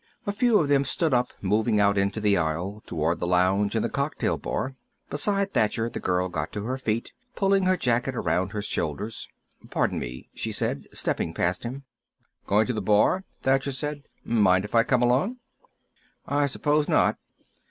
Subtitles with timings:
[0.25, 3.85] A few of them stood up, moving out into the aisle, toward the lounge and
[3.85, 4.73] the cocktail bar.
[5.11, 9.29] Beside Thacher the girl got to her feet, pulling her jacket around her shoulders.
[9.69, 11.83] "Pardon me," she said, stepping past him.
[12.47, 14.07] "Going to the bar?" Thacher said.
[14.25, 15.37] "Mind if I come along?"
[16.25, 17.19] "I suppose not."